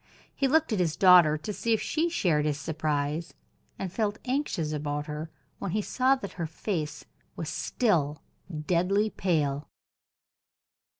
He 0.35 0.47
looked 0.47 0.73
at 0.73 0.79
his 0.79 0.95
daughter 0.95 1.37
to 1.37 1.53
see 1.53 1.73
if 1.75 1.79
she 1.79 2.09
shared 2.09 2.43
his 2.43 2.59
surprise, 2.59 3.35
and 3.77 3.93
felt 3.93 4.17
anxious 4.25 4.73
about 4.73 5.05
her 5.05 5.29
when 5.59 5.73
he 5.73 5.83
saw 5.83 6.15
that 6.15 6.31
her 6.41 6.47
face 6.47 7.05
was 7.35 7.49
still 7.49 8.23
deadly 8.65 9.11
pale. 9.11 9.69